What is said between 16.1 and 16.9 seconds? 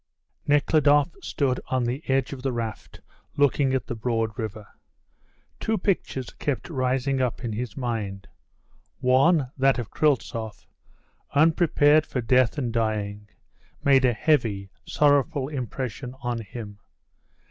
on him.